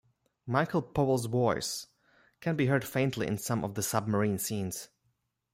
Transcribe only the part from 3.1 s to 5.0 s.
in some of the submarine scenes.